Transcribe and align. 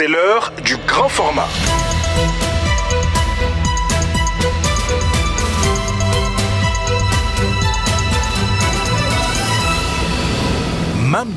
C'est 0.00 0.08
l'heure 0.08 0.50
du 0.64 0.78
grand 0.86 1.10
format. 1.10 1.46
Mam 11.02 11.28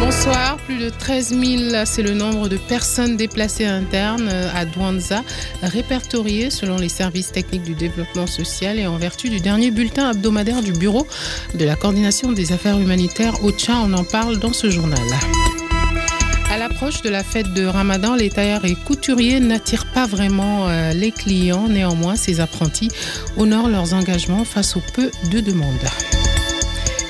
Bonsoir, 0.00 0.56
plus 0.64 0.78
de 0.78 0.88
13 0.88 1.38
000, 1.38 1.84
c'est 1.84 2.02
le 2.02 2.14
nombre 2.14 2.48
de 2.48 2.56
personnes 2.56 3.18
déplacées 3.18 3.66
internes 3.66 4.30
à 4.54 4.64
Douanza, 4.64 5.22
répertoriées 5.62 6.48
selon 6.48 6.78
les 6.78 6.88
services 6.88 7.32
techniques 7.32 7.64
du 7.64 7.74
développement 7.74 8.26
social 8.26 8.78
et 8.78 8.86
en 8.86 8.96
vertu 8.96 9.28
du 9.28 9.40
dernier 9.40 9.70
bulletin 9.70 10.10
hebdomadaire 10.10 10.62
du 10.62 10.72
Bureau 10.72 11.06
de 11.54 11.66
la 11.66 11.76
coordination 11.76 12.32
des 12.32 12.52
affaires 12.52 12.78
humanitaires 12.78 13.44
OCHA. 13.44 13.74
On 13.84 13.92
en 13.92 14.04
parle 14.04 14.38
dans 14.38 14.54
ce 14.54 14.70
journal. 14.70 15.02
À 16.54 16.56
l'approche 16.56 17.02
de 17.02 17.08
la 17.08 17.24
fête 17.24 17.52
de 17.52 17.66
Ramadan, 17.66 18.14
les 18.14 18.30
tailleurs 18.30 18.64
et 18.64 18.76
couturiers 18.76 19.40
n'attirent 19.40 19.90
pas 19.92 20.06
vraiment 20.06 20.68
euh, 20.68 20.92
les 20.92 21.10
clients. 21.10 21.66
Néanmoins, 21.66 22.14
ces 22.14 22.38
apprentis 22.38 22.92
honorent 23.36 23.66
leurs 23.66 23.92
engagements 23.92 24.44
face 24.44 24.76
au 24.76 24.82
peu 24.94 25.10
de 25.32 25.40
demandes. 25.40 25.88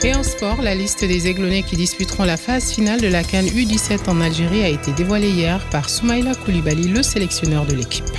Et 0.02 0.14
en 0.14 0.22
sport, 0.22 0.62
la 0.62 0.74
liste 0.74 1.04
des 1.04 1.26
aiglonnés 1.28 1.62
qui 1.62 1.76
disputeront 1.76 2.24
la 2.24 2.38
phase 2.38 2.72
finale 2.72 3.02
de 3.02 3.08
la 3.08 3.22
Cannes 3.22 3.48
U17 3.48 4.08
en 4.08 4.22
Algérie 4.22 4.62
a 4.62 4.68
été 4.68 4.92
dévoilée 4.92 5.28
hier 5.28 5.60
par 5.68 5.90
Soumaïla 5.90 6.34
Koulibaly, 6.36 6.88
le 6.88 7.02
sélectionneur 7.02 7.66
de 7.66 7.74
l'équipe. 7.74 8.16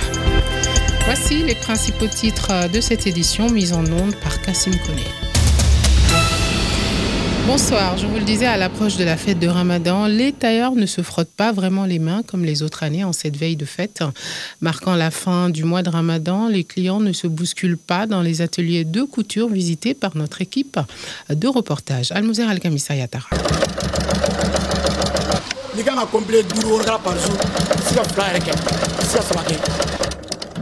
Voici 1.06 1.42
les 1.42 1.56
principaux 1.56 2.06
titres 2.06 2.70
de 2.70 2.80
cette 2.80 3.08
édition 3.08 3.50
mise 3.50 3.72
en 3.72 3.84
onde 3.84 4.14
par 4.22 4.40
Kassim 4.42 4.76
Kone. 4.86 5.25
Bonsoir, 7.46 7.96
je 7.96 8.06
vous 8.06 8.16
le 8.16 8.24
disais 8.24 8.46
à 8.46 8.56
l'approche 8.56 8.96
de 8.96 9.04
la 9.04 9.16
fête 9.16 9.38
de 9.38 9.46
Ramadan, 9.46 10.06
les 10.06 10.32
tailleurs 10.32 10.74
ne 10.74 10.84
se 10.84 11.00
frottent 11.00 11.30
pas 11.30 11.52
vraiment 11.52 11.84
les 11.84 12.00
mains 12.00 12.22
comme 12.26 12.44
les 12.44 12.64
autres 12.64 12.82
années 12.82 13.04
en 13.04 13.12
cette 13.12 13.36
veille 13.36 13.54
de 13.54 13.64
fête. 13.64 14.02
Marquant 14.60 14.96
la 14.96 15.12
fin 15.12 15.48
du 15.48 15.62
mois 15.62 15.84
de 15.84 15.88
Ramadan, 15.88 16.48
les 16.48 16.64
clients 16.64 16.98
ne 16.98 17.12
se 17.12 17.28
bousculent 17.28 17.78
pas 17.78 18.06
dans 18.06 18.20
les 18.20 18.42
ateliers 18.42 18.84
de 18.84 19.02
couture 19.02 19.48
visités 19.48 19.94
par 19.94 20.16
notre 20.16 20.42
équipe 20.42 20.78
de 21.30 21.46
reportage. 21.46 22.10
Almouzer 22.10 22.48
al 22.48 22.58
Yatara. 22.58 23.28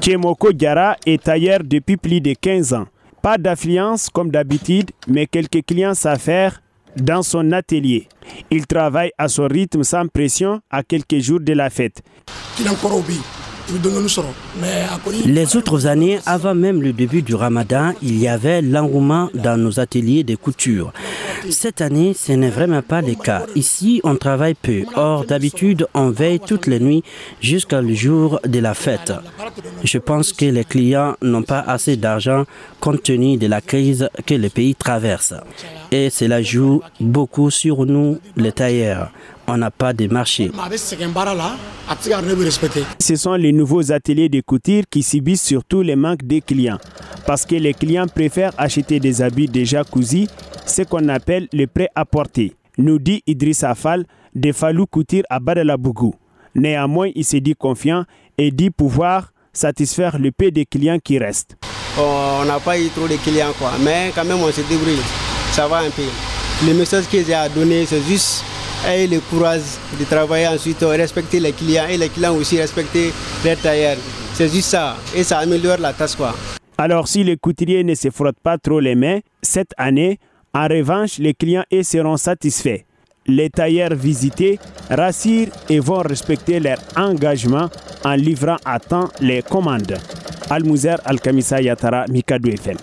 Kemoko 0.03 0.53
Diara 0.53 0.97
est 1.07 1.23
tailleur 1.23 1.61
depuis 1.65 1.97
plus 1.97 2.21
de 2.21 2.35
15 2.39 2.75
ans. 2.75 2.87
Pas 3.23 3.39
d'affluence 3.39 4.11
comme 4.11 4.31
d'habitude, 4.31 4.91
mais 5.09 5.27
quelques 5.27 5.65
clients 5.65 5.95
s'affairent 5.95 6.61
dans 6.97 7.23
son 7.23 7.53
atelier. 7.53 8.09
Il 8.51 8.67
travaille 8.67 9.13
à 9.19 9.29
son 9.29 9.47
rythme 9.47 9.85
sans 9.85 10.07
pression 10.09 10.61
à 10.71 10.83
quelques 10.83 11.19
jours 11.19 11.41
de 11.41 11.53
la 11.53 11.71
fête. 11.71 12.03
Les 15.27 15.57
autres 15.57 15.87
années, 15.87 16.19
avant 16.27 16.55
même 16.55 16.83
le 16.83 16.93
début 16.93 17.23
du 17.23 17.35
ramadan, 17.35 17.93
il 18.03 18.19
y 18.19 18.29
avait 18.29 18.61
l'engouement 18.61 19.31
dans 19.35 19.57
nos 19.57 19.81
ateliers 19.81 20.23
de 20.23 20.37
couture. 20.37 20.93
Cette 21.51 21.81
année, 21.81 22.15
ce 22.15 22.33
n'est 22.33 22.51
vraiment 22.51 22.83
pas 22.83 23.01
le 23.01 23.15
cas. 23.15 23.47
Ici, 23.55 24.01
on 24.05 24.17
travaille 24.17 24.55
peu. 24.55 24.83
Or, 24.97 25.25
d'habitude, 25.25 25.87
on 25.95 26.11
veille 26.11 26.41
toutes 26.41 26.67
les 26.67 26.79
nuits 26.79 27.03
jusqu'au 27.41 27.83
jour 27.95 28.39
de 28.47 28.59
la 28.61 28.75
fête. 28.75 29.13
Je 29.83 29.99
pense 29.99 30.33
que 30.33 30.45
les 30.45 30.65
clients 30.65 31.17
n'ont 31.23 31.43
pas 31.43 31.61
assez 31.61 31.97
d'argent 31.97 32.45
compte 32.81 33.03
tenu 33.03 33.39
de 33.39 33.47
la 33.47 33.61
crise 33.61 34.09
que 34.27 34.35
le 34.35 34.51
pays 34.51 34.75
traverse. 34.75 35.35
Et 35.91 36.11
cela 36.11 36.43
joue 36.43 36.83
beaucoup 37.01 37.51
sur 37.51 37.87
nous, 37.87 38.19
les 38.37 38.53
tailleurs 38.53 39.11
on 39.47 39.57
n'a 39.57 39.71
pas 39.71 39.93
de 39.93 40.07
marché. 40.07 40.51
Ce 43.01 43.17
sont 43.17 43.35
les 43.35 43.53
nouveaux 43.53 43.93
ateliers 43.93 44.29
de 44.29 44.41
couture 44.41 44.85
qui 44.91 45.03
subissent 45.03 45.43
surtout 45.45 45.83
les 45.83 45.97
manques 45.97 46.25
des 46.25 46.41
clients. 46.41 46.79
Parce 47.27 47.45
que 47.45 47.55
les 47.55 47.75
clients 47.75 48.07
préfèrent 48.07 48.53
acheter 48.59 49.01
des 49.01 49.23
habits 49.23 49.47
déjà 49.47 49.85
cousus, 49.85 50.27
ce 50.67 50.83
qu'on 50.83 51.09
appelle 51.09 51.49
le 51.53 51.67
prêt 51.67 51.89
à 51.95 52.05
porter. 52.05 52.55
Nous 52.79 52.99
dit 52.99 53.23
Idriss 53.27 53.65
Afal 53.65 54.05
de 54.35 54.53
Falou 54.53 54.87
Couture 54.87 55.23
à 55.31 55.39
Badalabougou. 55.41 56.15
Néanmoins, 56.55 57.11
il 57.15 57.25
s'est 57.25 57.41
dit 57.41 57.55
confiant 57.55 58.05
et 58.39 58.51
dit 58.51 58.71
pouvoir 58.71 59.33
satisfaire 59.53 60.19
le 60.19 60.33
peu 60.33 60.51
des 60.51 60.67
clients 60.67 60.99
qui 61.03 61.19
restent. 61.19 61.57
Oh, 61.99 62.41
on 62.43 62.45
n'a 62.45 62.59
pas 62.59 62.79
eu 62.79 62.89
trop 62.89 63.07
de 63.07 63.17
clients, 63.17 63.53
quoi. 63.59 63.73
mais 63.81 64.11
quand 64.15 64.25
même 64.25 64.39
on 64.41 64.51
se 64.51 64.61
débrouille. 64.63 64.99
Ça 65.53 65.69
va 65.69 65.79
un 65.79 65.91
peu. 65.91 66.03
Le 66.67 66.75
message 66.75 67.07
qu'ils 67.07 67.33
ont 67.33 67.49
donné, 67.55 67.87
c'est 67.87 68.03
juste 68.03 68.45
et 68.93 69.07
le 69.07 69.21
courage 69.21 69.63
de 69.99 70.05
travailler 70.05 70.49
ensuite, 70.49 70.81
respecter 70.81 71.41
les 71.41 71.53
clients 71.53 71.87
et 71.89 71.97
les 71.97 72.09
clients 72.09 72.35
aussi 72.35 72.61
respecter 72.61 73.13
les 73.45 73.57
tailleurs. 73.57 73.97
C'est 74.35 74.49
juste 74.49 74.71
ça 74.71 74.97
et 75.15 75.23
ça 75.23 75.39
améliore 75.39 75.79
la 75.79 75.93
tâche 75.93 76.17
quoi. 76.17 76.35
Alors 76.77 77.07
si 77.07 77.23
les 77.23 77.37
couturiers 77.37 77.85
ne 77.85 77.95
se 77.95 78.11
frottent 78.11 78.41
pas 78.43 78.59
trop 78.59 78.81
les 78.81 78.95
mains, 78.95 79.21
cette 79.43 79.73
année, 79.77 80.19
en 80.53 80.69
revanche, 80.69 81.19
les 81.19 81.35
clients 81.35 81.65
seront 81.83 82.17
satisfaits. 82.17 82.83
Les 83.27 83.49
tailleurs 83.51 83.95
visités 83.95 84.59
rassurent 84.91 85.49
et 85.69 85.81
vont 85.81 86.01
respecter 86.03 86.61
leur 86.61 86.79
engagement 86.97 87.71
en 88.05 88.15
livrant 88.15 88.57
à 88.65 88.79
temps 88.79 89.09
les 89.21 89.43
commandes. 89.43 89.97
Al-Mouzer 90.51 90.97
Al-Kamisa 91.05 91.61
Yatara, 91.61 92.05
Mikadou 92.09 92.51
FM. 92.51 92.77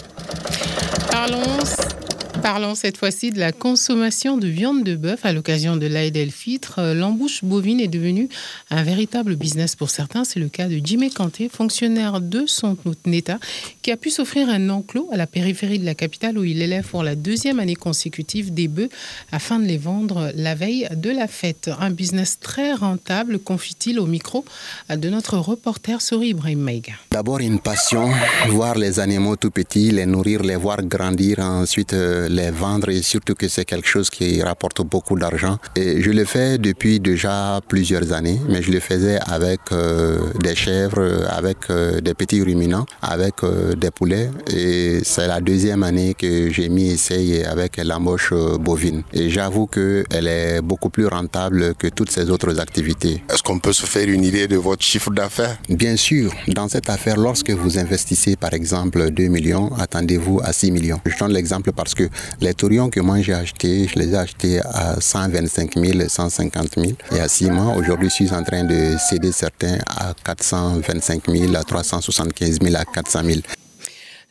Parlons 2.42 2.74
cette 2.74 2.98
fois-ci 2.98 3.30
de 3.30 3.40
la 3.40 3.52
consommation 3.52 4.36
de 4.36 4.48
viande 4.48 4.84
de 4.84 4.96
bœuf 4.96 5.26
à 5.28 5.32
l'occasion 5.32 5.78
de 5.78 5.86
l'Aïd 5.86 6.18
el-Fitr. 6.18 6.82
L'embouche 6.96 7.44
bovine 7.44 7.80
est 7.80 7.88
devenue 7.88 8.30
un 8.72 8.82
véritable 8.82 9.36
business 9.36 9.76
pour 9.76 9.92
certains. 9.92 10.24
C'est 10.24 10.40
le 10.40 10.50
cas 10.50 10.68
de 10.68 10.80
Jimé 10.84 11.12
Kanté, 11.12 11.50
fonctionnaire 11.54 12.20
de 12.20 12.46
son 12.48 12.76
Neta, 13.06 13.38
qui 13.84 13.92
a 13.92 13.98
pu 13.98 14.10
s'offrir 14.10 14.50
un 14.50 14.70
enclos 14.70 15.08
à 15.12 15.18
la 15.18 15.28
périphérie 15.28 15.78
de 15.78 15.86
la 15.86 15.94
capitale 15.94 16.38
où 16.40 16.44
il 16.44 16.64
élève 16.64 16.88
pour 16.88 17.04
la 17.04 17.14
deuxième 17.16 17.60
année 17.60 17.76
consécutive 17.76 18.52
des 18.52 18.68
bœufs 18.68 18.90
afin 19.32 19.60
de 19.60 19.66
les 19.66 19.78
vendre 19.78 20.32
la 20.36 20.56
veille 20.56 20.88
de 20.96 21.12
la 21.12 21.28
fête. 21.28 21.70
Un 21.80 21.92
business 21.92 22.40
très 22.40 22.74
rentable, 22.74 23.38
confie-t-il 23.38 24.00
au 24.00 24.08
micro 24.08 24.46
de 24.90 25.10
notre 25.10 25.38
reporter 25.38 26.02
Sori 26.02 26.30
Ibrahim 26.30 26.60
Maïga. 26.60 26.94
D'abord 27.12 27.40
une 27.40 27.60
passion, 27.60 28.10
voir 28.50 28.80
les 28.80 29.00
animaux 29.00 29.36
tout 29.36 29.52
petits, 29.52 29.92
les 29.92 30.08
nourrir, 30.08 30.42
les 30.42 30.56
voir 30.56 30.82
grandir, 30.84 31.38
ensuite 31.40 31.94
euh, 31.94 32.30
les 32.32 32.52
vendre 32.52 32.90
et 32.90 33.02
surtout 33.02 33.36
que 33.36 33.48
c'est 33.48 33.66
quelque 33.66 33.88
chose 33.88 34.10
qui 34.10 34.42
rapporte 34.42 34.82
beaucoup 34.82 35.18
d'argent. 35.18 35.58
Et 35.76 36.02
je 36.02 36.12
le 36.12 36.26
fais 36.26 36.58
depuis 36.58 37.00
déjà 37.00 37.60
plusieurs 37.68 38.14
années, 38.14 38.40
mais 38.50 38.62
je 38.62 38.72
le 38.72 38.80
faisais 38.80 39.20
avec 39.28 39.60
euh, 39.72 40.20
des 40.40 40.56
chèvres, 40.56 41.26
avec 41.30 41.58
euh, 41.70 42.02
des 42.02 42.14
petits 42.14 42.42
ruminants, 42.42 42.86
avec 43.02 43.36
euh, 43.44 43.76
des 43.76 43.92
poulets. 43.92 44.30
Et 44.54 45.02
c'est 45.04 45.28
la 45.28 45.42
deuxième 45.42 45.84
année 45.84 46.14
que 46.14 46.50
j'ai 46.52 46.70
mis 46.70 46.92
essai 46.92 47.46
avec 47.46 47.78
l'embauche 47.78 48.34
bovine. 48.60 49.04
Et 49.14 49.30
j'avoue 49.30 49.68
qu'elle 49.68 50.28
est 50.28 50.62
beaucoup 50.62 50.90
plus 50.90 51.08
rentable 51.08 51.76
que 51.76 51.88
toutes 51.88 52.12
ces 52.12 52.30
autres 52.30 52.60
activités. 52.60 53.24
Est-ce 53.32 53.44
qu'on 53.44 53.60
peut 53.60 53.74
se 53.74 53.86
faire 53.86 54.08
une 54.08 54.24
idée 54.24 54.48
de 54.48 54.58
votre 54.58 54.84
chiffre 54.84 55.12
d'affaires? 55.12 55.58
Bien 55.70 55.96
sûr. 55.96 56.32
Dans 56.48 56.68
cette 56.68 56.90
affaire, 56.90 57.18
lorsque 57.18 57.52
vous 57.52 57.78
investissez 57.78 58.36
par 58.36 58.54
exemple 58.54 59.12
2 59.12 59.28
millions, 59.28 59.72
attendez-vous 59.78 60.42
à 60.44 60.54
6 60.54 60.72
millions. 60.72 61.02
Je 61.06 61.18
donne 61.18 61.34
l'exemple 61.34 61.72
parce 61.72 61.94
que 61.94 62.10
les 62.40 62.54
tourions 62.54 62.90
que 62.90 63.00
moi 63.00 63.22
j'ai 63.22 63.34
achetés, 63.34 63.88
je 63.88 64.00
les 64.00 64.14
ai 64.14 64.18
achetés 64.18 64.60
à 64.62 65.00
125 65.00 65.76
000, 65.76 66.00
150 66.08 66.68
000. 66.78 66.94
Et 67.16 67.20
à 67.20 67.28
6 67.28 67.52
mois, 67.52 67.76
aujourd'hui, 67.76 68.10
je 68.10 68.14
suis 68.16 68.34
en 68.34 68.44
train 68.44 68.64
de 68.64 68.96
céder 68.98 69.32
certains 69.32 69.78
à 69.88 70.14
425 70.24 71.30
000, 71.30 71.56
à 71.56 71.64
375 71.64 72.60
000, 72.62 72.76
à 72.76 72.86
400 72.86 73.22
000. 73.24 73.40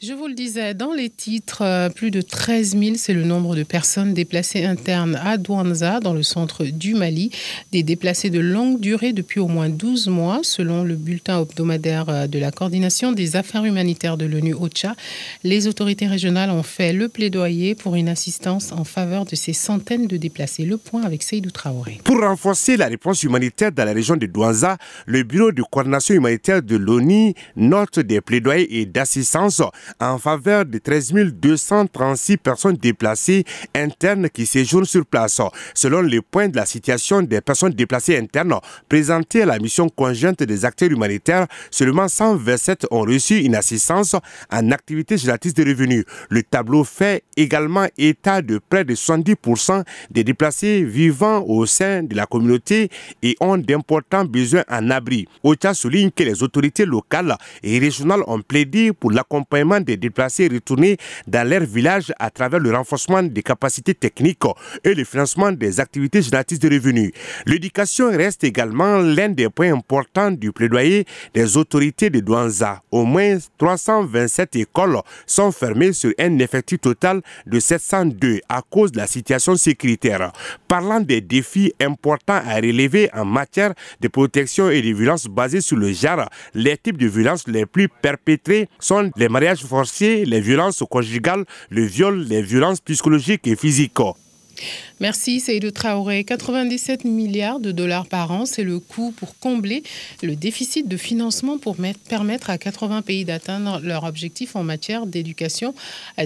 Je 0.02 0.14
vous 0.14 0.28
le 0.28 0.32
disais, 0.32 0.72
dans 0.72 0.94
les 0.94 1.10
titres, 1.10 1.60
euh, 1.60 1.90
plus 1.90 2.10
de 2.10 2.22
13 2.22 2.74
000, 2.74 2.92
c'est 2.96 3.12
le 3.12 3.22
nombre 3.22 3.54
de 3.54 3.62
personnes 3.64 4.14
déplacées 4.14 4.64
internes 4.64 5.20
à 5.22 5.36
Douanza, 5.36 6.00
dans 6.00 6.14
le 6.14 6.22
centre 6.22 6.64
du 6.64 6.94
Mali. 6.94 7.30
Des 7.70 7.82
déplacés 7.82 8.30
de 8.30 8.40
longue 8.40 8.80
durée 8.80 9.12
depuis 9.12 9.40
au 9.40 9.46
moins 9.46 9.68
12 9.68 10.08
mois, 10.08 10.40
selon 10.42 10.84
le 10.84 10.94
bulletin 10.94 11.42
hebdomadaire 11.42 12.08
euh, 12.08 12.26
de 12.26 12.38
la 12.38 12.50
coordination 12.50 13.12
des 13.12 13.36
affaires 13.36 13.66
humanitaires 13.66 14.16
de 14.16 14.24
l'ONU 14.24 14.54
OCHA. 14.54 14.96
Les 15.44 15.66
autorités 15.66 16.06
régionales 16.06 16.48
ont 16.48 16.62
fait 16.62 16.94
le 16.94 17.10
plaidoyer 17.10 17.74
pour 17.74 17.94
une 17.94 18.08
assistance 18.08 18.72
en 18.72 18.84
faveur 18.84 19.26
de 19.26 19.36
ces 19.36 19.52
centaines 19.52 20.06
de 20.06 20.16
déplacés. 20.16 20.64
Le 20.64 20.78
point 20.78 21.02
avec 21.02 21.22
Seydou 21.22 21.50
Traoré. 21.50 22.00
Pour 22.04 22.22
renforcer 22.22 22.78
la 22.78 22.86
réponse 22.86 23.22
humanitaire 23.22 23.70
dans 23.70 23.84
la 23.84 23.92
région 23.92 24.16
de 24.16 24.24
Douanza, 24.24 24.78
le 25.04 25.24
bureau 25.24 25.52
de 25.52 25.62
coordination 25.62 26.14
humanitaire 26.14 26.62
de 26.62 26.76
l'ONU 26.76 27.34
note 27.54 27.98
des 27.98 28.22
plaidoyers 28.22 28.80
et 28.80 28.86
d'assistance 28.86 29.60
en 29.98 30.18
faveur 30.18 30.64
de 30.64 30.78
13 30.78 31.12
236 31.32 32.36
personnes 32.36 32.76
déplacées 32.76 33.44
internes 33.74 34.28
qui 34.28 34.46
séjournent 34.46 34.84
sur 34.84 35.04
place. 35.06 35.40
Selon 35.74 36.02
les 36.02 36.20
points 36.20 36.48
de 36.48 36.56
la 36.56 36.66
situation 36.66 37.22
des 37.22 37.40
personnes 37.40 37.72
déplacées 37.72 38.16
internes 38.16 38.54
présentés 38.88 39.42
à 39.42 39.46
la 39.46 39.58
mission 39.58 39.88
conjointe 39.88 40.42
des 40.42 40.64
acteurs 40.64 40.90
humanitaires, 40.90 41.46
seulement 41.70 42.08
127 42.08 42.86
ont 42.90 43.02
reçu 43.02 43.38
une 43.40 43.54
assistance 43.54 44.14
en 44.50 44.70
activité 44.70 45.16
génératrice 45.16 45.54
de 45.54 45.64
revenus. 45.64 46.04
Le 46.28 46.42
tableau 46.42 46.84
fait 46.84 47.24
également 47.36 47.86
état 47.98 48.42
de 48.42 48.60
près 48.68 48.84
de 48.84 48.94
70% 48.94 49.84
des 50.10 50.24
déplacés 50.24 50.82
vivant 50.84 51.42
au 51.46 51.66
sein 51.66 52.02
de 52.02 52.14
la 52.14 52.26
communauté 52.26 52.90
et 53.22 53.36
ont 53.40 53.58
d'importants 53.58 54.24
besoins 54.24 54.64
en 54.68 54.90
abri. 54.90 55.26
OCHA 55.42 55.74
souligne 55.74 56.10
que 56.10 56.22
les 56.22 56.42
autorités 56.42 56.84
locales 56.84 57.36
et 57.62 57.78
régionales 57.78 58.22
ont 58.26 58.40
plaidé 58.40 58.92
pour 58.92 59.10
l'accompagnement 59.10 59.79
des 59.80 59.96
déplacés 59.96 60.48
retournés 60.48 60.96
dans 61.26 61.48
leur 61.48 61.62
village 61.62 62.12
à 62.18 62.30
travers 62.30 62.60
le 62.60 62.74
renforcement 62.74 63.22
des 63.22 63.42
capacités 63.42 63.94
techniques 63.94 64.38
et 64.84 64.94
le 64.94 65.04
financement 65.04 65.52
des 65.52 65.80
activités 65.80 66.22
génératrices 66.22 66.58
de 66.58 66.68
revenus. 66.68 67.12
L'éducation 67.46 68.10
reste 68.10 68.44
également 68.44 68.98
l'un 68.98 69.28
des 69.28 69.48
points 69.48 69.72
importants 69.72 70.30
du 70.30 70.52
plaidoyer 70.52 71.04
des 71.34 71.56
autorités 71.56 72.10
de 72.10 72.20
Douanza. 72.20 72.82
Au 72.90 73.04
moins 73.04 73.38
327 73.58 74.56
écoles 74.56 74.98
sont 75.26 75.52
fermées 75.52 75.92
sur 75.92 76.12
un 76.18 76.38
effectif 76.38 76.80
total 76.80 77.22
de 77.46 77.60
702 77.60 78.40
à 78.48 78.62
cause 78.68 78.92
de 78.92 78.98
la 78.98 79.06
situation 79.06 79.56
sécuritaire. 79.56 80.32
Parlant 80.68 81.00
des 81.00 81.20
défis 81.20 81.72
importants 81.80 82.40
à 82.46 82.56
relever 82.56 83.10
en 83.14 83.24
matière 83.24 83.74
de 84.00 84.08
protection 84.08 84.70
et 84.70 84.82
de 84.82 84.92
violences 84.92 85.26
basées 85.26 85.60
sur 85.60 85.76
le 85.76 85.92
genre, 85.92 86.28
les 86.54 86.76
types 86.76 86.98
de 86.98 87.06
violences 87.06 87.46
les 87.48 87.66
plus 87.66 87.88
perpétrés 87.88 88.68
sont 88.78 89.10
les 89.16 89.28
mariages 89.28 89.64
les 90.24 90.40
violences 90.40 90.82
conjugales, 90.88 91.44
le 91.70 91.84
viol, 91.84 92.24
les 92.28 92.42
violences 92.42 92.80
psychologiques 92.80 93.46
et 93.46 93.56
physiques. 93.56 93.98
Merci 95.00 95.40
Seydou 95.40 95.70
Traoré. 95.70 96.24
97 96.24 97.04
milliards 97.04 97.60
de 97.60 97.72
dollars 97.72 98.06
par 98.06 98.30
an, 98.30 98.44
c'est 98.46 98.64
le 98.64 98.78
coût 98.78 99.12
pour 99.16 99.38
combler 99.38 99.82
le 100.22 100.36
déficit 100.36 100.88
de 100.88 100.96
financement 100.96 101.58
pour 101.58 101.76
permettre 102.08 102.50
à 102.50 102.58
80 102.58 103.02
pays 103.02 103.24
d'atteindre 103.24 103.80
leur 103.82 104.04
objectif 104.04 104.56
en 104.56 104.62
matière 104.62 105.06
d'éducation 105.06 105.74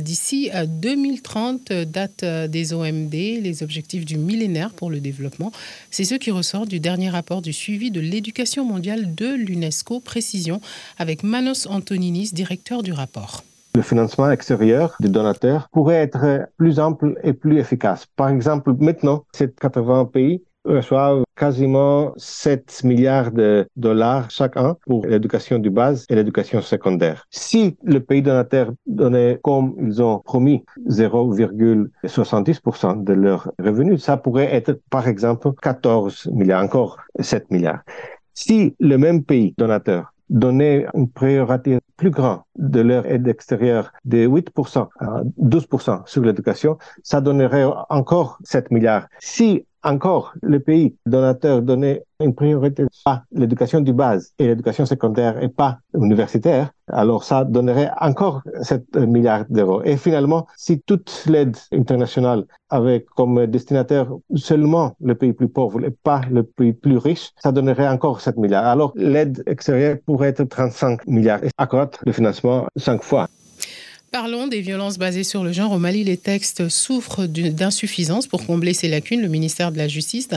d'ici 0.00 0.50
à 0.52 0.66
2030, 0.66 1.72
date 1.72 2.24
des 2.24 2.72
OMD, 2.72 3.12
les 3.12 3.62
objectifs 3.62 4.04
du 4.04 4.16
millénaire 4.16 4.70
pour 4.70 4.90
le 4.90 5.00
développement. 5.00 5.52
C'est 5.90 6.04
ce 6.04 6.14
qui 6.16 6.30
ressort 6.30 6.66
du 6.66 6.80
dernier 6.80 7.10
rapport 7.10 7.42
du 7.42 7.52
suivi 7.52 7.90
de 7.90 8.00
l'éducation 8.00 8.64
mondiale 8.64 9.14
de 9.14 9.34
l'UNESCO. 9.34 10.00
Précision 10.00 10.60
avec 10.98 11.22
Manos 11.22 11.66
Antoninis, 11.66 12.30
directeur 12.32 12.82
du 12.82 12.92
rapport 12.92 13.44
le 13.74 13.82
financement 13.82 14.30
extérieur 14.30 14.96
des 15.00 15.08
donateurs 15.08 15.68
pourrait 15.72 15.96
être 15.96 16.48
plus 16.56 16.78
ample 16.78 17.18
et 17.22 17.32
plus 17.32 17.58
efficace. 17.58 18.06
Par 18.16 18.28
exemple, 18.28 18.72
maintenant, 18.78 19.24
ces 19.32 19.50
80 19.50 20.04
pays 20.06 20.44
reçoivent 20.64 21.24
quasiment 21.36 22.12
7 22.16 22.84
milliards 22.84 23.32
de 23.32 23.66
dollars 23.76 24.30
chaque 24.30 24.56
an 24.56 24.76
pour 24.86 25.04
l'éducation 25.04 25.58
du 25.58 25.68
base 25.70 26.06
et 26.08 26.14
l'éducation 26.14 26.62
secondaire. 26.62 27.26
Si 27.30 27.76
le 27.82 27.98
pays 28.00 28.22
donateur 28.22 28.70
donnait, 28.86 29.38
comme 29.42 29.74
ils 29.78 30.02
ont 30.02 30.20
promis, 30.20 30.64
0,70% 30.88 33.04
de 33.04 33.12
leurs 33.12 33.50
revenus, 33.58 34.02
ça 34.02 34.16
pourrait 34.16 34.54
être, 34.54 34.80
par 34.88 35.06
exemple, 35.08 35.50
14 35.60 36.30
milliards, 36.32 36.62
encore 36.62 36.96
7 37.20 37.50
milliards. 37.50 37.82
Si 38.32 38.74
le 38.80 38.96
même 38.96 39.24
pays 39.24 39.54
donateur 39.58 40.13
donner 40.30 40.86
une 40.94 41.08
priorité 41.10 41.78
plus 41.96 42.10
grande 42.10 42.40
de 42.56 42.80
leur 42.80 43.06
aide 43.06 43.28
extérieure 43.28 43.92
de 44.04 44.26
8% 44.26 44.88
à 45.00 45.22
12% 45.40 46.06
sur 46.06 46.22
l'éducation, 46.22 46.78
ça 47.02 47.20
donnerait 47.20 47.64
encore 47.90 48.38
7 48.44 48.70
milliards. 48.70 49.06
Encore 49.84 50.34
le 50.42 50.58
pays 50.60 50.96
donateur 51.06 51.62
donnait 51.62 52.04
une 52.20 52.34
priorité 52.34 52.86
à 53.04 53.22
l'éducation 53.32 53.80
du 53.80 53.92
base 53.92 54.32
et 54.38 54.46
l'éducation 54.46 54.86
secondaire 54.86 55.42
et 55.42 55.48
pas 55.48 55.78
universitaire, 55.94 56.70
alors 56.88 57.24
ça 57.24 57.44
donnerait 57.44 57.90
encore 58.00 58.42
7 58.62 58.96
milliards 58.96 59.44
d'euros. 59.48 59.82
Et 59.84 59.96
finalement, 59.96 60.46
si 60.56 60.80
toute 60.80 61.24
l'aide 61.26 61.56
internationale 61.72 62.44
avait 62.70 63.04
comme 63.16 63.46
destinataire 63.46 64.08
seulement 64.36 64.92
le 65.00 65.14
pays 65.14 65.32
plus 65.32 65.48
pauvre 65.48 65.84
et 65.84 65.90
pas 65.90 66.22
le 66.30 66.42
pays 66.42 66.72
plus 66.72 66.96
riche, 66.96 67.32
ça 67.36 67.52
donnerait 67.52 67.88
encore 67.88 68.20
7 68.20 68.36
milliards. 68.36 68.66
Alors 68.66 68.92
l'aide 68.96 69.42
extérieure 69.46 69.98
pourrait 70.06 70.28
être 70.28 70.44
35 70.44 71.06
milliards 71.06 71.44
et 71.44 71.50
accroître 71.58 72.00
le 72.06 72.12
financement 72.12 72.66
5 72.76 73.02
fois. 73.02 73.28
Parlons 74.14 74.46
des 74.46 74.60
violences 74.60 74.96
basées 74.96 75.24
sur 75.24 75.42
le 75.42 75.50
genre. 75.50 75.72
Au 75.72 75.80
Mali, 75.80 76.04
les 76.04 76.16
textes 76.16 76.68
souffrent 76.68 77.26
d'insuffisance. 77.26 78.28
Pour 78.28 78.46
combler 78.46 78.72
ces 78.72 78.86
lacunes, 78.86 79.20
le 79.20 79.26
ministère 79.26 79.72
de 79.72 79.76
la 79.76 79.88
Justice 79.88 80.28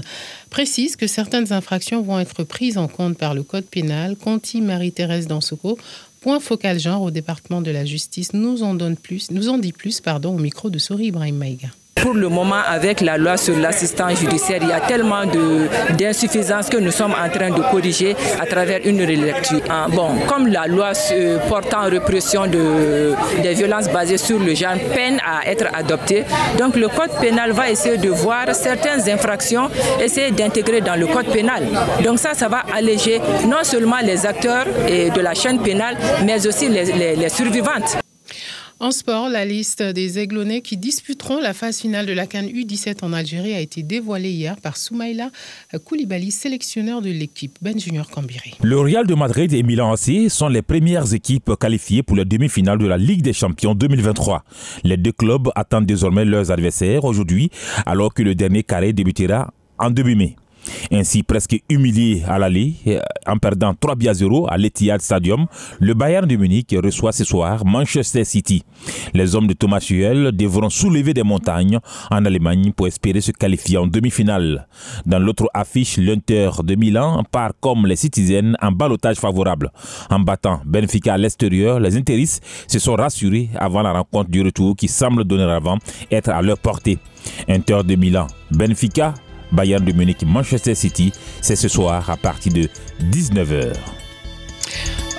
précise 0.50 0.96
que 0.96 1.06
certaines 1.06 1.54
infractions 1.54 2.02
vont 2.02 2.20
être 2.20 2.44
prises 2.44 2.80
en 2.80 2.88
compte 2.88 3.20
par 3.20 3.36
le 3.36 3.44
Code 3.44 3.66
pénal. 3.66 4.16
Conti 4.16 4.62
Marie-Thérèse 4.62 5.28
Dansoko, 5.28 5.78
point 6.22 6.40
focal 6.40 6.80
genre 6.80 7.04
au 7.04 7.12
département 7.12 7.62
de 7.62 7.70
la 7.70 7.86
Justice, 7.86 8.34
nous 8.34 8.64
en 8.64 8.74
donne 8.74 8.98
plus, 8.98 9.30
nous 9.30 9.48
en 9.48 9.60
dit 9.60 9.74
plus 9.74 10.02
au 10.08 10.38
micro 10.40 10.72
de 10.72 10.80
Sori 10.80 11.06
Ibrahim 11.10 11.38
Maïga. 11.38 11.70
Pour 12.02 12.14
le 12.14 12.30
moment, 12.30 12.62
avec 12.66 13.02
la 13.02 13.18
loi 13.18 13.38
sur 13.38 13.58
l'assistant 13.58 14.10
judiciaire, 14.10 14.60
il 14.62 14.70
y 14.70 14.72
a 14.72 14.80
tellement 14.82 15.24
d'insuffisances 15.98 16.70
que 16.70 16.78
nous 16.78 16.92
sommes 16.92 17.14
en 17.14 17.30
train 17.30 17.50
de 17.50 17.62
corriger 17.72 18.16
à 18.40 18.46
travers 18.46 18.80
une 18.86 19.02
relecture. 19.02 19.62
Ah, 19.70 19.88
bon, 19.90 20.10
comme 20.28 20.48
la 20.48 20.68
loi 20.68 20.92
portant 21.50 21.90
répression 21.90 22.48
de, 22.48 23.14
des 23.42 23.54
violences 23.54 23.90
basées 23.90 24.18
sur 24.18 24.40
le 24.40 24.54
genre 24.54 24.78
peine 24.94 25.20
à 25.26 25.50
être 25.50 25.66
adoptée, 25.74 26.24
donc 26.58 26.76
le 26.76 26.88
code 26.88 27.12
pénal 27.20 27.52
va 27.52 27.70
essayer 27.70 27.98
de 27.98 28.10
voir 28.10 28.54
certaines 28.54 29.10
infractions, 29.10 29.70
essayer 30.00 30.32
d'intégrer 30.32 30.82
dans 30.82 30.96
le 30.96 31.08
code 31.08 31.28
pénal. 31.28 31.64
Donc 32.04 32.20
ça, 32.20 32.34
ça 32.34 32.48
va 32.48 32.64
alléger 32.74 33.20
non 33.48 33.64
seulement 33.64 34.00
les 34.04 34.26
acteurs 34.26 34.66
de 34.66 35.22
la 35.22 35.34
chaîne 35.34 35.60
pénale, 35.60 35.98
mais 36.26 36.46
aussi 36.48 36.70
les, 36.70 37.16
les 37.16 37.30
survivantes. 37.30 37.98
En 38.80 38.92
sport, 38.92 39.28
la 39.28 39.44
liste 39.44 39.82
des 39.82 40.20
Aiglonnais 40.20 40.62
qui 40.62 40.78
disputeront 40.78 41.40
la 41.40 41.56
phase 41.56 41.80
finale 41.80 42.06
de 42.06 42.14
la 42.14 42.28
Cannes 42.28 42.46
U17 42.46 43.04
en 43.04 43.12
Algérie 43.12 43.56
a 43.56 43.60
été 43.60 43.82
dévoilée 43.82 44.30
hier 44.30 44.56
par 44.58 44.78
Soumaïla 44.78 45.32
Koulibaly, 45.84 46.30
sélectionneur 46.30 47.02
de 47.02 47.10
l'équipe 47.10 47.58
Ben 47.60 47.80
Junior 47.80 48.08
Cambiri. 48.08 48.54
Le 48.62 48.80
Real 48.80 49.08
de 49.08 49.16
Madrid 49.16 49.52
et 49.52 49.64
Milan 49.64 49.94
AC 49.94 50.30
sont 50.30 50.48
les 50.48 50.62
premières 50.62 51.12
équipes 51.12 51.54
qualifiées 51.60 52.04
pour 52.04 52.16
la 52.16 52.24
demi-finale 52.24 52.78
de 52.78 52.86
la 52.86 53.00
Ligue 53.00 53.24
des 53.24 53.34
Champions 53.34 53.74
2023. 53.74 54.44
Les 54.84 54.98
deux 54.98 55.12
clubs 55.12 55.50
attendent 55.56 55.88
désormais 55.88 56.26
leurs 56.26 56.52
adversaires 56.52 57.04
aujourd'hui, 57.04 57.50
alors 57.88 58.14
que 58.14 58.22
le 58.22 58.36
dernier 58.36 58.62
carré 58.62 58.94
débutera 58.94 59.52
en 59.80 59.90
début 59.90 60.16
mai. 60.16 60.36
Ainsi, 60.92 61.24
presque 61.24 61.62
humilié 61.70 62.24
à 62.28 62.40
l'aller, 62.40 62.76
euh, 62.88 63.00
en 63.26 63.38
perdant 63.38 63.74
3 63.74 63.96
à 64.08 64.14
0 64.14 64.48
à 64.50 64.58
l'Etihad 64.58 65.02
Stadium, 65.02 65.46
le 65.80 65.94
Bayern 65.94 66.28
de 66.28 66.36
Munich 66.36 66.76
reçoit 66.84 67.12
ce 67.12 67.24
soir 67.24 67.66
Manchester 67.66 68.24
City. 68.24 68.64
Les 69.14 69.36
hommes 69.36 69.48
de 69.48 69.54
Thomas 69.54 69.80
Tuchel 69.80 70.32
devront 70.34 70.70
soulever 70.70 71.14
des 71.14 71.24
montagnes 71.24 71.80
en 72.12 72.26
Allemagne 72.26 72.72
pour 72.74 72.88
espérer 72.88 73.22
se 73.22 73.32
qualifier 73.32 73.78
en 73.78 73.88
demi-finale. 73.88 74.68
Dans 75.06 75.20
l'autre 75.20 75.50
affiche, 75.54 75.98
l'Inter 75.98 76.50
de 76.64 76.76
Milan 76.76 77.24
part 77.32 77.52
comme 77.60 77.86
les 77.86 77.96
Citizens 77.96 78.54
en 78.62 78.72
balotage 78.72 79.18
favorable. 79.18 79.72
En 80.10 80.20
battant 80.20 80.62
Benfica 80.66 81.14
à 81.14 81.18
l'extérieur, 81.18 81.80
les 81.80 81.96
Interis 81.96 82.40
se 82.68 82.80
sont 82.80 82.96
rassurés 82.96 83.50
avant 83.56 83.82
la 83.82 83.94
rencontre 83.94 84.30
du 84.30 84.42
retour 84.42 84.76
qui 84.76 84.88
semble 84.88 85.24
donner 85.24 85.44
avant 85.44 85.78
être 86.12 86.30
à 86.30 86.42
leur 86.42 86.58
portée. 86.58 86.98
Inter 87.48 87.82
de 87.84 87.96
Milan, 87.96 88.28
Benfica 88.52 89.14
Bayern 89.52 89.84
de 89.84 89.92
Munich, 89.92 90.24
Manchester 90.26 90.76
City. 90.76 91.12
C'est 91.42 91.56
ce 91.56 91.68
soir 91.68 92.10
à 92.10 92.18
partir 92.18 92.54
de 92.54 92.70
19h. 93.12 93.74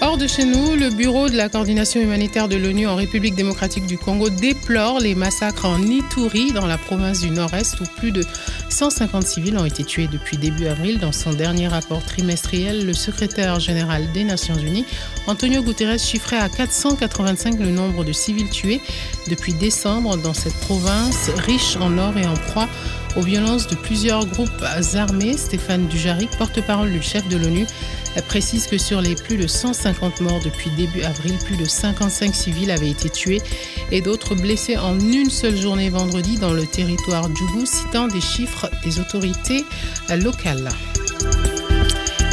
Hors 0.00 0.16
de 0.16 0.28
chez 0.28 0.44
nous, 0.44 0.76
le 0.76 0.90
Bureau 0.90 1.28
de 1.28 1.36
la 1.36 1.48
coordination 1.48 2.00
humanitaire 2.00 2.46
de 2.46 2.54
l'ONU 2.54 2.86
en 2.86 2.94
République 2.94 3.34
démocratique 3.34 3.84
du 3.84 3.98
Congo 3.98 4.30
déplore 4.30 5.00
les 5.00 5.16
massacres 5.16 5.64
en 5.64 5.82
Ituri, 5.82 6.52
dans 6.52 6.66
la 6.66 6.78
province 6.78 7.20
du 7.20 7.30
Nord-Est, 7.30 7.80
où 7.80 7.84
plus 7.96 8.12
de 8.12 8.24
150 8.68 9.26
civils 9.26 9.58
ont 9.58 9.64
été 9.64 9.82
tués 9.82 10.06
depuis 10.06 10.36
début 10.36 10.68
avril. 10.68 11.00
Dans 11.00 11.10
son 11.10 11.32
dernier 11.32 11.66
rapport 11.66 12.04
trimestriel, 12.04 12.86
le 12.86 12.92
secrétaire 12.92 13.58
général 13.58 14.12
des 14.12 14.22
Nations 14.22 14.56
Unies, 14.56 14.84
Antonio 15.26 15.62
Guterres, 15.62 15.98
chiffrait 15.98 16.38
à 16.38 16.48
485 16.48 17.58
le 17.58 17.70
nombre 17.70 18.04
de 18.04 18.12
civils 18.12 18.50
tués 18.50 18.80
depuis 19.26 19.52
décembre 19.52 20.16
dans 20.16 20.34
cette 20.34 20.56
province 20.60 21.28
riche 21.38 21.76
en 21.76 21.98
or 21.98 22.16
et 22.16 22.26
en 22.26 22.34
proie 22.34 22.68
aux 23.16 23.22
violences 23.22 23.66
de 23.66 23.74
plusieurs 23.74 24.26
groupes 24.26 24.64
armés. 24.94 25.36
Stéphane 25.36 25.88
Dujarric, 25.88 26.30
porte-parole 26.38 26.92
du 26.92 27.02
chef 27.02 27.26
de 27.28 27.36
l'ONU, 27.36 27.66
précise 28.22 28.66
que 28.66 28.78
sur 28.78 29.00
les 29.00 29.14
plus 29.14 29.36
de 29.36 29.46
150 29.46 30.20
morts 30.20 30.40
depuis 30.44 30.70
début 30.70 31.02
avril, 31.02 31.36
plus 31.44 31.56
de 31.56 31.64
55 31.64 32.34
civils 32.34 32.70
avaient 32.70 32.90
été 32.90 33.08
tués 33.10 33.42
et 33.90 34.00
d'autres 34.00 34.34
blessés 34.34 34.76
en 34.76 34.98
une 34.98 35.30
seule 35.30 35.56
journée 35.56 35.90
vendredi 35.90 36.38
dans 36.38 36.52
le 36.52 36.66
territoire 36.66 37.28
Djougou, 37.34 37.66
citant 37.66 38.08
des 38.08 38.20
chiffres 38.20 38.70
des 38.84 38.98
autorités 39.00 39.64
locales. 40.10 40.68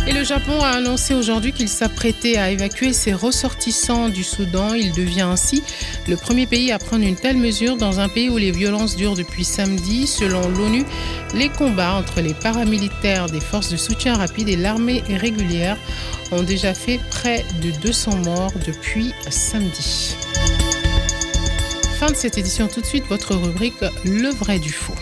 Et 0.08 0.14
le 0.14 0.24
Japon 0.24 0.62
a 0.62 0.68
annoncé 0.68 1.16
aujourd'hui 1.16 1.52
qu'il 1.52 1.68
s'apprêtait 1.68 2.38
à 2.38 2.52
évacuer 2.52 2.94
ses 2.94 3.14
ressortissants 3.14 4.10
du 4.10 4.24
Soudan. 4.24 4.76
Il 4.76 4.92
devient 4.92 5.22
ainsi 5.22 5.64
le 6.08 6.16
premier 6.16 6.46
pays 6.46 6.72
à 6.72 6.78
prendre 6.78 7.04
une 7.04 7.16
telle 7.16 7.38
mesure 7.38 7.76
dans 7.76 8.00
un 8.00 8.08
pays 8.08 8.30
où 8.30 8.38
les 8.38 8.52
violences 8.52 8.96
durent 8.96 9.16
depuis 9.16 9.44
samedi. 9.44 10.06
Selon 10.06 10.48
l'ONU, 10.50 10.86
les 11.34 11.50
combats 11.50 11.94
entre 11.94 12.22
les 12.22 12.36
paramilitaires 12.36 13.30
des 13.30 13.40
forces 13.40 13.70
de 13.70 13.78
soutien 13.78 14.16
rapide 14.16 14.48
et 14.48 14.56
l'armée 14.56 15.04
régulière 15.10 15.78
ont 16.32 16.44
déjà 16.44 16.76
fait 16.76 17.00
près 17.10 17.44
de 17.64 17.72
200 17.72 18.18
morts 18.18 18.54
depuis 18.64 19.12
samedi. 19.32 20.16
Fin 22.00 22.12
de 22.12 22.16
cette 22.16 22.38
édition, 22.38 22.68
tout 22.68 22.82
de 22.82 22.86
suite 22.86 23.06
votre 23.08 23.36
rubrique 23.36 23.74
Le 24.04 24.30
vrai 24.30 24.60
du 24.60 24.72
faux. 24.72 24.94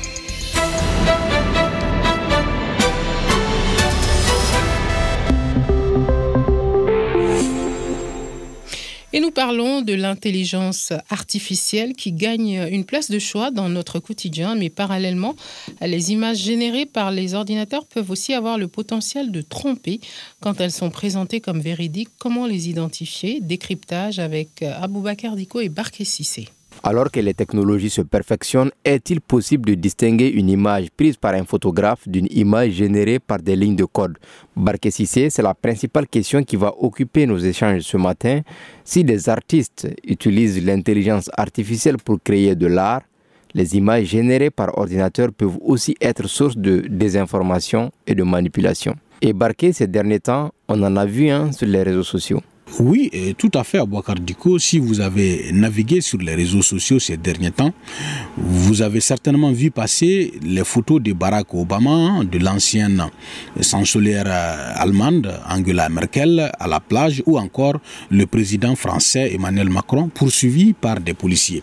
Et 9.15 9.19
nous 9.19 9.29
parlons 9.29 9.83
de 9.83 9.93
l'intelligence 9.93 10.91
artificielle 11.07 11.93
qui 11.93 12.11
gagne 12.11 12.67
une 12.71 12.83
place 12.83 13.11
de 13.11 13.19
choix 13.19 13.51
dans 13.51 13.69
notre 13.69 13.99
quotidien, 13.99 14.55
mais 14.55 14.71
parallèlement, 14.71 15.35
les 15.81 16.11
images 16.11 16.37
générées 16.37 16.87
par 16.87 17.11
les 17.11 17.35
ordinateurs 17.35 17.85
peuvent 17.85 18.09
aussi 18.09 18.33
avoir 18.33 18.57
le 18.57 18.67
potentiel 18.67 19.31
de 19.31 19.41
tromper 19.43 19.99
quand 20.39 20.59
elles 20.59 20.71
sont 20.71 20.89
présentées 20.89 21.41
comme 21.41 21.61
véridiques. 21.61 22.09
Comment 22.17 22.47
les 22.47 22.69
identifier? 22.69 23.39
Décryptage 23.39 24.17
avec 24.17 24.63
Aboubakar 24.63 25.35
Diko 25.35 25.61
et 25.61 25.69
Barké 25.69 26.05
Sissé. 26.05 26.47
Alors 26.85 27.09
que 27.09 27.21
les 27.21 27.33
technologies 27.33 27.89
se 27.89 28.01
perfectionnent, 28.01 28.71
est-il 28.83 29.21
possible 29.21 29.69
de 29.69 29.75
distinguer 29.75 30.27
une 30.27 30.49
image 30.49 30.87
prise 30.91 31.15
par 31.15 31.33
un 31.33 31.45
photographe 31.45 32.05
d'une 32.09 32.27
image 32.29 32.71
générée 32.71 33.19
par 33.19 33.39
des 33.39 33.55
lignes 33.55 33.77
de 33.77 33.85
code? 33.85 34.17
Barké 34.53 34.91
Sissé, 34.91 35.29
c'est 35.29 35.41
la 35.41 35.53
principale 35.53 36.07
question 36.07 36.43
qui 36.43 36.57
va 36.57 36.73
occuper 36.77 37.25
nos 37.25 37.37
échanges 37.37 37.83
ce 37.83 37.95
matin. 37.95 38.41
Si 38.83 39.05
des 39.05 39.29
artistes 39.29 39.87
utilisent 40.05 40.61
l'intelligence 40.61 41.29
artificielle 41.37 41.95
pour 42.03 42.21
créer 42.21 42.53
de 42.53 42.67
l'art, 42.67 43.03
les 43.53 43.77
images 43.77 44.07
générées 44.07 44.49
par 44.49 44.77
ordinateur 44.77 45.29
peuvent 45.31 45.59
aussi 45.61 45.95
être 46.01 46.27
source 46.27 46.57
de 46.57 46.83
désinformation 46.89 47.93
et 48.05 48.13
de 48.13 48.23
manipulation. 48.23 48.95
Et 49.21 49.33
ces 49.71 49.87
derniers 49.87 50.19
temps, 50.19 50.51
on 50.67 50.83
en 50.83 50.97
a 50.97 51.05
vu 51.05 51.29
un 51.29 51.53
sur 51.53 51.65
les 51.65 51.81
réseaux 51.81 52.03
sociaux. 52.03 52.41
Oui, 52.79 53.11
tout 53.37 53.51
à 53.53 53.63
fait, 53.63 53.77
Abouakar 53.77 54.15
Diko. 54.15 54.57
Si 54.57 54.79
vous 54.79 54.99
avez 54.99 55.51
navigué 55.51 56.01
sur 56.01 56.17
les 56.17 56.33
réseaux 56.33 56.63
sociaux 56.63 56.97
ces 56.97 57.17
derniers 57.17 57.51
temps, 57.51 57.71
vous 58.35 58.81
avez 58.81 58.99
certainement 58.99 59.51
vu 59.51 59.69
passer 59.69 60.33
les 60.41 60.63
photos 60.63 61.01
de 61.01 61.13
Barack 61.13 61.53
Obama, 61.53 62.23
de 62.23 62.39
l'ancienne 62.39 63.05
chancelière 63.61 64.25
allemande 64.75 65.31
Angela 65.47 65.87
Merkel 65.89 66.51
à 66.57 66.67
la 66.67 66.79
plage 66.79 67.21
ou 67.27 67.37
encore 67.37 67.79
le 68.09 68.25
président 68.25 68.75
français 68.75 69.31
Emmanuel 69.33 69.69
Macron 69.69 70.09
poursuivi 70.09 70.73
par 70.73 70.99
des 70.99 71.13
policiers. 71.13 71.61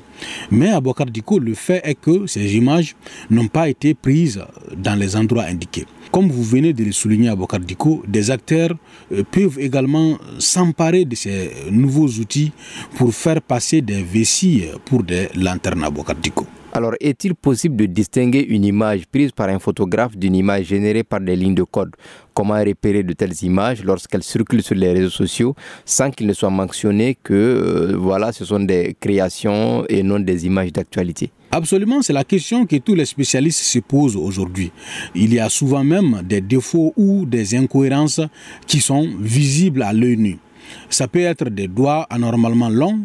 Mais 0.50 0.68
à 0.68 0.80
Diko, 1.10 1.38
le 1.40 1.54
fait 1.54 1.80
est 1.82 1.96
que 1.96 2.26
ces 2.26 2.54
images 2.56 2.94
n'ont 3.30 3.48
pas 3.48 3.68
été 3.68 3.94
prises 3.94 4.40
dans 4.76 4.94
les 4.94 5.16
endroits 5.16 5.44
indiqués. 5.44 5.86
Comme 6.10 6.28
vous 6.28 6.42
venez 6.42 6.72
de 6.72 6.82
le 6.84 6.92
souligner 6.92 7.28
à 7.28 7.36
Bokardiko, 7.36 8.02
des 8.06 8.30
acteurs 8.30 8.74
euh, 9.12 9.22
peuvent 9.30 9.58
également 9.60 10.18
s'emparer 10.38 11.04
de 11.04 11.14
ces 11.14 11.52
nouveaux 11.70 12.08
outils 12.08 12.52
pour 12.96 13.14
faire 13.14 13.40
passer 13.40 13.80
des 13.80 14.02
vessies 14.02 14.64
pour 14.84 15.04
des 15.04 15.28
lanternes 15.36 15.84
à 15.84 15.90
Bokardiko. 15.90 16.46
Alors, 16.72 16.94
est-il 17.00 17.34
possible 17.34 17.74
de 17.74 17.86
distinguer 17.86 18.46
une 18.48 18.64
image 18.64 19.04
prise 19.06 19.32
par 19.32 19.48
un 19.48 19.58
photographe 19.58 20.16
d'une 20.16 20.36
image 20.36 20.66
générée 20.66 21.02
par 21.02 21.20
des 21.20 21.34
lignes 21.34 21.56
de 21.56 21.64
code? 21.64 21.96
Comment 22.32 22.60
repérer 22.62 23.02
de 23.02 23.12
telles 23.12 23.42
images 23.42 23.82
lorsqu'elles 23.82 24.22
circulent 24.22 24.62
sur 24.62 24.76
les 24.76 24.92
réseaux 24.92 25.10
sociaux 25.10 25.56
sans 25.84 26.12
qu'il 26.12 26.28
ne 26.28 26.32
soit 26.32 26.48
mentionné 26.48 27.18
que 27.20 27.34
euh, 27.34 27.96
voilà, 27.96 28.30
ce 28.30 28.44
sont 28.44 28.60
des 28.60 28.96
créations 29.00 29.84
et 29.88 30.04
non 30.04 30.20
des 30.20 30.46
images 30.46 30.72
d'actualité? 30.72 31.32
Absolument, 31.50 32.02
c'est 32.02 32.12
la 32.12 32.22
question 32.22 32.64
que 32.64 32.76
tous 32.76 32.94
les 32.94 33.06
spécialistes 33.06 33.62
se 33.62 33.80
posent 33.80 34.14
aujourd'hui. 34.14 34.70
Il 35.16 35.34
y 35.34 35.40
a 35.40 35.48
souvent 35.48 35.82
même 35.82 36.22
des 36.22 36.40
défauts 36.40 36.92
ou 36.96 37.26
des 37.26 37.56
incohérences 37.56 38.20
qui 38.68 38.78
sont 38.78 39.08
visibles 39.18 39.82
à 39.82 39.92
l'œil 39.92 40.16
nu. 40.16 40.38
Ça 40.88 41.08
peut 41.08 41.18
être 41.18 41.48
des 41.50 41.66
doigts 41.66 42.06
anormalement 42.08 42.68
longs, 42.68 43.00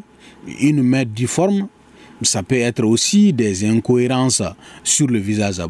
une 0.62 0.84
main 0.84 1.04
difforme, 1.04 1.68
ça 2.22 2.44
peut 2.44 2.56
être 2.56 2.84
aussi 2.84 3.34
des 3.34 3.66
incohérences 3.66 4.44
sur 4.84 5.08
le 5.08 5.20
visage 5.20 5.60
à 5.60 5.68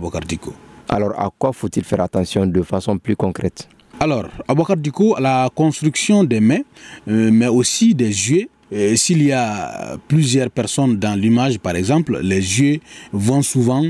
Alors 0.90 1.20
à 1.20 1.30
quoi 1.38 1.54
faut-il 1.54 1.84
faire 1.84 2.02
attention 2.02 2.46
de 2.46 2.62
façon 2.62 2.98
plus 2.98 3.16
concrète? 3.16 3.68
Alors, 4.00 4.26
à 4.48 4.54
à 4.54 5.22
la 5.22 5.50
construction 5.56 6.24
des 6.24 6.42
mains, 6.42 6.60
euh, 7.08 7.32
mais 7.32 7.48
aussi 7.48 7.96
des 7.96 8.08
yeux, 8.10 8.48
s'il 8.96 9.24
y 9.24 9.32
a 9.32 9.98
plusieurs 10.08 10.50
personnes 10.50 10.98
dans 10.98 11.18
l'image, 11.18 11.60
par 11.60 11.76
exemple, 11.76 12.20
les 12.22 12.60
yeux 12.60 12.80
vont 13.14 13.42
souvent 13.42 13.84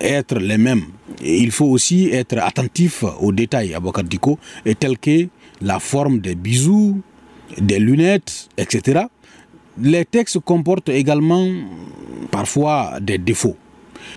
être 0.00 0.38
les 0.38 0.58
mêmes. 0.58 0.84
il 1.22 1.50
faut 1.50 1.66
aussi 1.66 2.08
être 2.10 2.38
attentif 2.38 3.04
aux 3.20 3.32
détails 3.32 3.74
à 3.74 3.80
Bokardiko, 3.80 4.38
tels 4.78 4.98
que 4.98 5.28
la 5.60 5.78
forme 5.78 6.20
des 6.20 6.34
bisous, 6.34 7.00
des 7.58 7.78
lunettes, 7.78 8.48
etc. 8.56 9.02
Les 9.78 10.04
textes 10.04 10.38
comportent 10.40 10.90
également 10.90 11.48
parfois 12.30 12.98
des 13.00 13.18
défauts. 13.18 13.56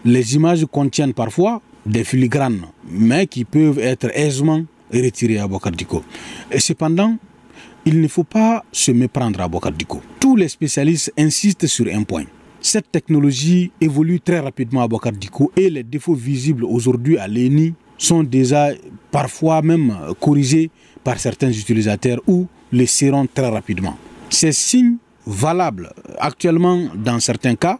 Les 0.03 0.35
images 0.35 0.65
contiennent 0.65 1.13
parfois 1.13 1.61
des 1.85 2.03
filigranes, 2.03 2.61
mais 2.89 3.27
qui 3.27 3.45
peuvent 3.45 3.79
être 3.79 4.09
aisément 4.17 4.63
retirées 4.93 5.39
à 5.39 5.47
Bokardiko. 5.47 6.03
Et 6.51 6.59
cependant, 6.59 7.15
il 7.85 8.01
ne 8.01 8.07
faut 8.07 8.23
pas 8.23 8.65
se 8.71 8.91
méprendre 8.91 9.39
à 9.41 9.47
Bokardiko. 9.47 10.01
Tous 10.19 10.35
les 10.35 10.47
spécialistes 10.49 11.13
insistent 11.17 11.67
sur 11.67 11.85
un 11.93 12.03
point. 12.03 12.25
Cette 12.59 12.91
technologie 12.91 13.71
évolue 13.79 14.19
très 14.19 14.39
rapidement 14.39 14.81
à 14.81 14.87
Bokardiko 14.87 15.51
et 15.55 15.69
les 15.69 15.83
défauts 15.83 16.15
visibles 16.15 16.65
aujourd'hui 16.65 17.17
à 17.17 17.27
l'ENI 17.27 17.75
sont 17.97 18.23
déjà 18.23 18.69
parfois 19.11 19.61
même 19.61 19.95
corrigés 20.19 20.71
par 21.03 21.19
certains 21.19 21.51
utilisateurs 21.51 22.19
ou 22.27 22.47
les 22.71 22.87
seront 22.87 23.27
très 23.31 23.49
rapidement. 23.49 23.95
Ces 24.29 24.51
signes 24.51 24.97
valables 25.25 25.91
actuellement 26.19 26.87
dans 26.95 27.19
certains 27.19 27.55
cas 27.55 27.79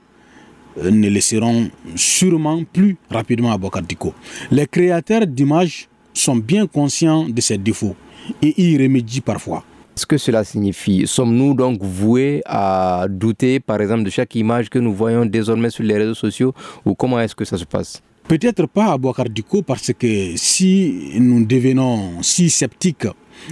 euh, 0.77 0.91
ne 0.91 1.09
les 1.09 1.21
seront 1.21 1.69
sûrement 1.95 2.63
plus 2.63 2.97
rapidement 3.09 3.51
à 3.51 3.57
Bokardiko. 3.57 4.13
Les 4.51 4.67
créateurs 4.67 5.25
d'images 5.25 5.87
sont 6.13 6.35
bien 6.35 6.67
conscients 6.67 7.27
de 7.29 7.41
ces 7.41 7.57
défauts 7.57 7.95
et 8.41 8.61
y 8.61 8.77
remédient 8.77 9.21
parfois. 9.23 9.63
Ce 9.97 10.05
que 10.05 10.17
cela 10.17 10.43
signifie, 10.43 11.07
sommes-nous 11.07 11.53
donc 11.53 11.81
voués 11.81 12.41
à 12.45 13.05
douter, 13.09 13.61
par 13.61 13.79
exemple, 13.79 14.03
de 14.03 14.09
chaque 14.09 14.35
image 14.35 14.69
que 14.69 14.77
nous 14.77 14.93
voyons 14.93 15.25
désormais 15.25 15.69
sur 15.69 15.83
les 15.85 15.97
réseaux 15.97 16.13
sociaux 16.13 16.53
ou 16.83 16.95
comment 16.95 17.19
est-ce 17.21 17.35
que 17.35 17.45
ça 17.45 17.57
se 17.57 17.63
passe? 17.63 18.01
Peut-être 18.27 18.65
pas 18.67 18.91
à 18.91 18.97
Boakardiko 18.97 19.61
parce 19.61 19.93
que 19.93 20.35
si 20.35 21.11
nous 21.17 21.45
devenons 21.45 22.21
si 22.23 22.49
sceptiques 22.49 23.07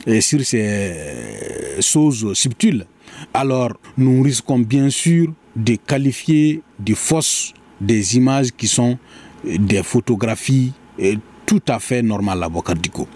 eh, 0.06 0.20
sur 0.20 0.42
ces 0.42 0.94
choses 1.80 2.34
subtiles, 2.34 2.88
alors 3.34 3.74
nous 3.98 4.22
risquons 4.22 4.60
bien 4.60 4.90
sûr 4.90 5.28
de 5.56 5.76
qualifier 5.76 6.62
de 6.80 6.94
fausses 6.94 7.54
des 7.80 8.18
images 8.18 8.50
qui 8.56 8.68
sont 8.68 8.98
des 9.46 9.84
photographies 9.84 10.74
eh, 10.98 11.18
tout 11.46 11.62
à 11.68 11.80
fait 11.80 12.02
normales 12.02 12.42
à 12.44 12.50
Boakardiko. 12.50 13.08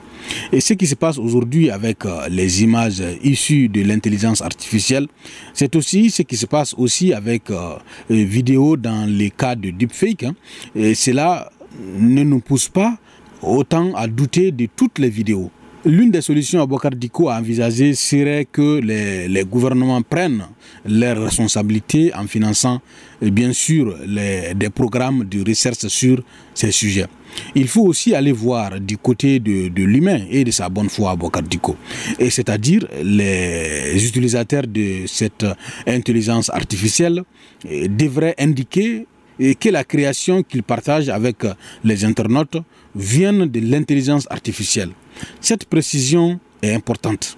Et 0.52 0.60
ce 0.60 0.74
qui 0.74 0.88
se 0.88 0.96
passe 0.96 1.18
aujourd'hui 1.18 1.70
avec 1.70 2.06
euh, 2.06 2.28
les 2.30 2.64
images 2.64 3.02
issues 3.24 3.70
de 3.70 3.82
l'intelligence 3.82 4.42
artificielle, 4.42 5.08
c'est 5.54 5.76
aussi 5.76 6.10
ce 6.10 6.22
qui 6.24 6.36
se 6.36 6.46
passe 6.46 6.74
aussi 6.78 7.14
avec 7.14 7.50
euh, 7.50 7.78
vidéos 8.10 8.76
dans 8.78 9.10
les 9.10 9.30
cas 9.30 9.56
de 9.56 9.70
deepfake. 9.70 10.24
Hein. 10.24 10.36
Et 10.76 10.96
cela 10.96 11.50
ne 12.00 12.24
nous 12.24 12.40
pousse 12.40 12.68
pas 12.68 12.98
autant 13.42 13.94
à 13.96 14.08
douter 14.08 14.52
de 14.52 14.68
toutes 14.76 15.00
les 15.00 15.10
vidéos. 15.10 15.52
L'une 15.86 16.10
des 16.10 16.22
solutions 16.22 16.62
à 16.62 16.66
Bokardiko 16.66 17.30
a 17.30 17.38
envisagé 17.38 17.94
serait 17.94 18.48
que 18.52 18.80
les, 18.80 19.44
gouvernements 19.46 20.02
prennent 20.02 20.46
leurs 20.86 21.22
responsabilités 21.22 22.14
en 22.16 22.26
finançant 22.26 22.82
bien 23.22 23.54
sûr 23.54 23.96
des 24.06 24.70
programmes 24.74 25.24
de 25.26 25.48
recherche 25.48 25.88
sur 25.88 26.22
ces 26.54 26.72
sujets. 26.72 27.06
Il 27.54 27.68
faut 27.68 27.84
aussi 27.86 28.16
aller 28.16 28.32
voir 28.32 28.80
du 28.80 28.98
côté 28.98 29.40
de, 29.40 29.70
l'humain 29.84 30.22
et 30.32 30.44
de 30.44 30.52
sa 30.52 30.68
bonne 30.70 30.90
foi 30.90 31.12
à 31.12 31.16
Bokardiko, 31.16 31.76
et 32.18 32.32
c'est-à-dire 32.32 32.88
les 33.04 34.08
utilisateurs 34.08 34.66
de 34.68 35.06
cette 35.06 35.46
intelligence 35.86 36.50
artificielle 36.50 37.24
eh, 37.70 37.88
devraient 37.88 38.36
indiquer 38.40 39.06
que 39.38 39.70
la 39.70 39.84
création 39.84 40.44
qu'ils 40.44 40.64
partagent 40.64 41.10
avec 41.10 41.38
les 41.84 42.06
internautes 42.06 42.58
vienne 42.96 43.46
de 43.46 43.60
l'intelligence 43.60 44.28
artificielle. 44.30 44.90
Cette 45.42 45.66
précision 45.66 46.40
est 46.62 46.74
importante. 46.74 47.38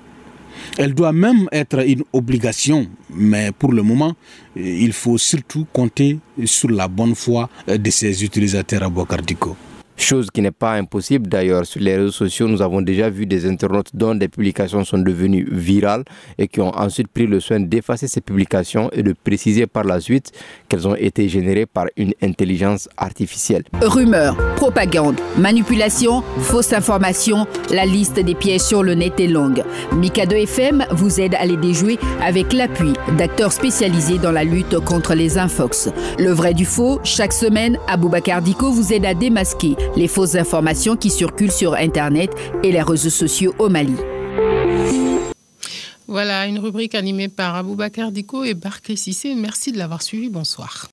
Elle 0.77 0.93
doit 0.93 1.13
même 1.13 1.47
être 1.51 1.85
une 1.87 2.03
obligation, 2.13 2.87
mais 3.13 3.51
pour 3.51 3.71
le 3.73 3.81
moment, 3.81 4.15
il 4.55 4.93
faut 4.93 5.17
surtout 5.17 5.65
compter 5.71 6.19
sur 6.45 6.69
la 6.69 6.87
bonne 6.87 7.15
foi 7.15 7.49
de 7.67 7.89
ces 7.89 8.23
utilisateurs 8.23 8.83
à 8.83 8.89
Bocardico. 8.89 9.55
Chose 10.01 10.29
qui 10.31 10.41
n'est 10.41 10.51
pas 10.51 10.73
impossible 10.73 11.27
d'ailleurs. 11.27 11.65
Sur 11.65 11.81
les 11.81 11.95
réseaux 11.95 12.11
sociaux, 12.11 12.47
nous 12.47 12.61
avons 12.61 12.81
déjà 12.81 13.09
vu 13.09 13.25
des 13.25 13.45
internautes 13.45 13.89
dont 13.93 14.15
des 14.15 14.27
publications 14.27 14.83
sont 14.83 14.97
devenues 14.97 15.47
virales 15.51 16.03
et 16.37 16.47
qui 16.47 16.61
ont 16.61 16.75
ensuite 16.77 17.07
pris 17.07 17.27
le 17.27 17.39
soin 17.39 17.59
d'effacer 17.59 18.07
ces 18.07 18.21
publications 18.21 18.89
et 18.91 19.03
de 19.03 19.13
préciser 19.13 19.67
par 19.67 19.83
la 19.83 19.99
suite 19.99 20.31
qu'elles 20.67 20.87
ont 20.87 20.95
été 20.95 21.29
générées 21.29 21.65
par 21.65 21.85
une 21.97 22.13
intelligence 22.21 22.89
artificielle. 22.97 23.63
Rumeurs, 23.81 24.37
propagande, 24.55 25.19
manipulation, 25.37 26.23
fausses 26.39 26.73
informations, 26.73 27.47
la 27.71 27.85
liste 27.85 28.19
des 28.19 28.35
pièges 28.35 28.61
sur 28.61 28.83
le 28.83 28.93
net 28.93 29.19
est 29.19 29.27
longue. 29.27 29.63
Mikado 29.93 30.35
FM 30.35 30.85
vous 30.91 31.19
aide 31.19 31.35
à 31.35 31.45
les 31.45 31.57
déjouer 31.57 31.97
avec 32.21 32.53
l'appui 32.53 32.93
d'acteurs 33.17 33.51
spécialisés 33.51 34.17
dans 34.17 34.31
la 34.31 34.43
lutte 34.43 34.79
contre 34.79 35.13
les 35.13 35.37
infox. 35.37 35.89
Le 36.17 36.31
vrai 36.31 36.53
du 36.53 36.65
faux, 36.65 36.99
chaque 37.03 37.33
semaine, 37.33 37.77
Aboubacar 37.87 38.41
Diko 38.41 38.71
vous 38.71 38.93
aide 38.93 39.05
à 39.05 39.13
démasquer 39.13 39.75
les 39.95 40.07
fausses 40.07 40.35
informations 40.35 40.95
qui 40.95 41.09
circulent 41.09 41.51
sur 41.51 41.73
Internet 41.73 42.31
et 42.63 42.71
les 42.71 42.81
réseaux 42.81 43.09
sociaux 43.09 43.53
au 43.59 43.69
Mali. 43.69 43.95
Voilà, 46.07 46.47
une 46.47 46.57
rubrique 46.57 46.95
animée 46.95 47.27
par 47.27 47.55
Aboubacar 47.55 48.11
Diko 48.11 48.43
et 48.43 48.55
Barké 48.55 48.95
Sissé. 48.95 49.35
Merci 49.35 49.71
de 49.71 49.77
l'avoir 49.77 50.01
suivi. 50.01 50.29
Bonsoir. 50.29 50.87